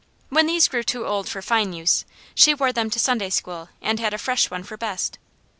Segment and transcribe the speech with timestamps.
[0.29, 3.99] When these grew too old for fine use, she wore them to Sunday school and
[3.99, 5.19] had a fresh one for best.